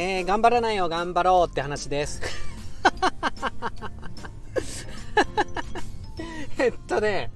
[0.00, 2.22] えー、頑張らないよ頑張ろうって話です。
[6.56, 7.32] えっとね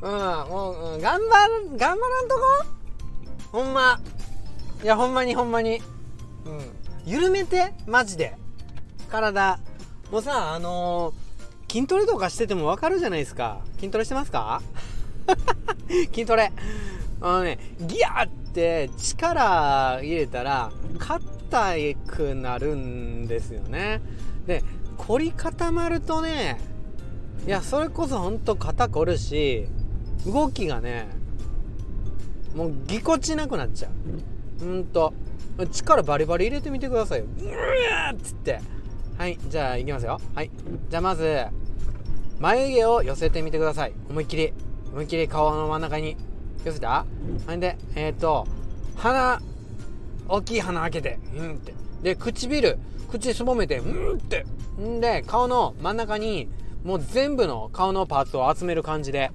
[0.00, 2.36] うんもう、うん、頑張る頑張らんと
[3.52, 3.58] こ？
[3.58, 4.00] ほんま。
[4.82, 5.82] いやほんまにほんまに。
[6.46, 6.60] うん。
[7.04, 8.34] 緩めてマジで。
[9.10, 9.58] 体。
[10.10, 13.60] もうさあのー、筋トレとかしててもわかるじゃないですか。
[13.76, 14.62] 筋トレしてますか？
[16.14, 16.50] 筋トレ。
[17.20, 20.72] あのねギャーって力入れたら
[21.50, 24.00] 硬くなるんですよね。
[24.46, 24.62] で
[24.96, 26.60] 凝り固まるとね
[27.46, 29.66] いやそれこそほんと肩凝るし
[30.26, 31.08] 動きがね
[32.54, 34.64] もうぎこちなくなっちゃう。
[34.64, 35.12] ほんと。
[35.72, 37.26] 力バリバリ入れてみてくださいよ。
[37.38, 37.54] うわ
[38.12, 38.60] っつって。
[39.18, 40.18] はいじゃあいきますよ。
[40.34, 40.50] はい。
[40.88, 41.46] じゃあまず
[42.38, 43.92] 眉毛を寄せてみてください。
[44.08, 44.52] 思いっきり。
[44.90, 46.16] 思いっきり顔の真ん中に。
[46.64, 47.06] 寄せた？
[47.46, 48.46] ほんでえっ、ー、と
[48.96, 49.40] 鼻
[50.30, 51.74] 大きい鼻開けてうんって。
[52.02, 52.78] で唇
[53.10, 54.46] 口すぼめてうんって。
[54.80, 56.48] んで顔の真ん中に
[56.84, 59.30] もう全部の顔のパーツを集める感じで。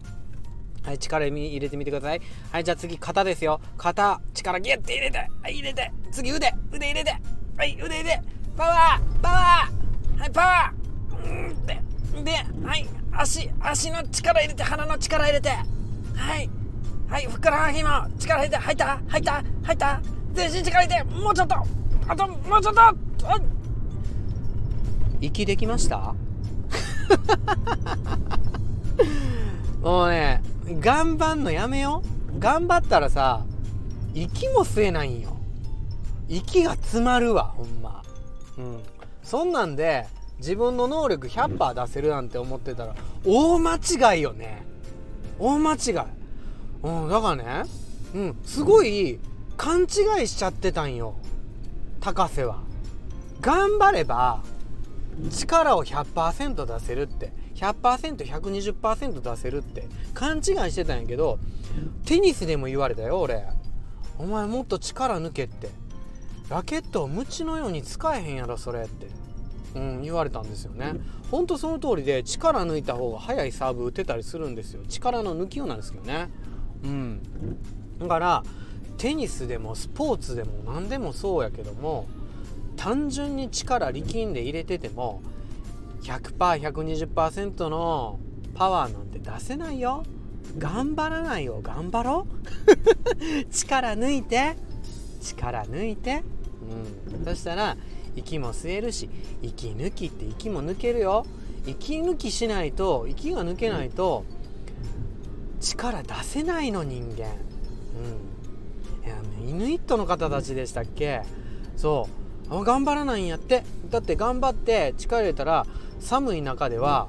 [0.83, 2.21] はい力入れてみてください。
[2.51, 3.59] はいじゃあ次肩ですよ。
[3.75, 5.17] 肩力ギュッて入れて。
[5.17, 5.91] はい入れて。
[6.11, 6.53] 次腕。
[6.71, 7.15] 腕入れて。
[7.57, 8.21] はい腕入れて。
[8.55, 10.19] パワーパワー。
[10.19, 11.49] はいパワー。
[11.49, 11.81] うんって。
[12.23, 12.31] で
[12.63, 15.49] はい足足の力入れて鼻の力入れて。
[15.49, 15.65] は
[16.37, 16.49] い。
[17.09, 18.57] はいふくらはぎも力入れて。
[18.57, 19.01] 入った？
[19.07, 19.43] 入った？
[19.63, 20.01] 入った？
[20.35, 21.55] 全身力入れてもうちょっと。
[22.07, 22.81] あともうちょっと。
[25.21, 26.13] 息できました？
[29.81, 30.41] もうね
[30.79, 32.01] 頑張んのやめよ
[32.39, 33.43] 頑張ったらさ
[34.13, 35.35] 息も吸えないんよ。
[36.27, 38.01] 息が詰まるわほんま。
[38.57, 38.79] うん。
[39.23, 44.63] そんなんで自分の能力100%出せるなんて思ってたら大間違いよね。
[45.39, 45.77] 大間違い。
[46.83, 47.69] うんだからね
[48.13, 49.19] うんすごい
[49.65, 51.15] 勘違いしちゃってたんよ
[51.99, 52.61] 高瀬は
[53.41, 54.43] 頑張れば
[55.31, 61.39] 力を100%出せるって 100%120% 出せるって勘違いしてたんやけど
[62.05, 63.43] テニスでも言われたよ俺
[64.19, 65.69] お前もっと力抜けって
[66.47, 69.07] ラケットをムチのように使えへんやろそれって
[69.73, 70.93] うん、言われたんですよね。
[71.29, 74.83] ほんとその通りで力抜いた方が速いサーブ打てたりするんですよ。
[74.87, 76.29] 力の抜きようなんですけどね。
[76.85, 77.21] うん。
[77.99, 78.43] だから
[78.97, 82.07] テニスでもスポーツでも何でもそうやけども
[82.75, 85.21] 単純に力力んで入れてても
[86.01, 88.19] 100%120% の
[88.53, 90.03] パワーなんて出せないよ。
[90.57, 91.59] 頑張らないよ。
[91.61, 93.45] 頑張ろう。
[93.51, 94.55] 力抜いて。
[95.21, 96.23] 力抜いて。
[97.17, 97.25] うん。
[97.25, 97.75] そしたら
[98.15, 99.09] 息も吸えるし
[99.41, 101.25] 息抜きって息も抜けるよ。
[101.65, 104.23] 息抜きしないと息が抜けないと
[105.59, 107.25] 力出せないの人間。
[107.25, 108.34] うん。
[109.09, 109.15] や、
[109.47, 111.21] イヌイットの方たちでしたっけ？
[111.77, 112.07] そ
[112.49, 112.63] う。
[112.63, 113.63] 頑張らないんやって。
[113.89, 115.65] だって頑張って力入れたら
[115.99, 117.07] 寒い中では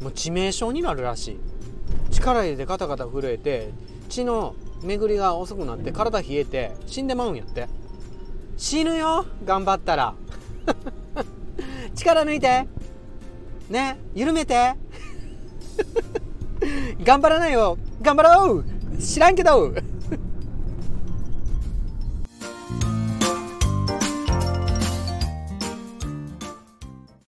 [0.00, 1.40] もう致命傷になるらしい。
[2.10, 3.70] 力入れてカタカタ震えて
[4.08, 7.68] 血の巡りが遅くなって体冷えて死んでまうんやって。
[8.56, 10.14] 死ぬよ頑張ったら。
[11.94, 12.66] 力抜いて。
[13.70, 14.74] ね緩めて。
[17.04, 17.78] 頑張らないよ。
[18.00, 18.64] 頑張ろう。
[18.98, 19.72] 知らんけど。